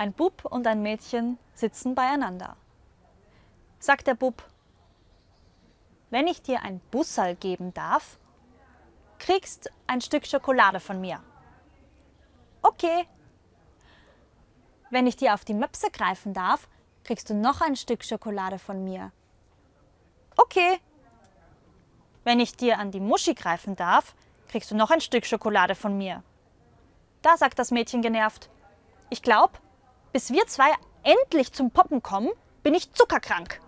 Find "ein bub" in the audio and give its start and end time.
0.00-0.46